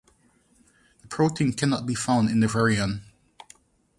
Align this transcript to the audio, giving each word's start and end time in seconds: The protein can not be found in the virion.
The 1.03 1.07
protein 1.09 1.53
can 1.53 1.69
not 1.69 1.85
be 1.85 1.93
found 1.93 2.31
in 2.31 2.39
the 2.39 2.47
virion. 2.47 3.03